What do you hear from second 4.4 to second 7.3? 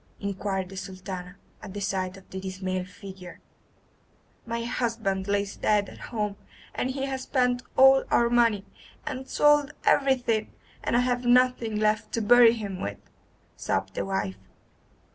"My husband lies dead at home, and he has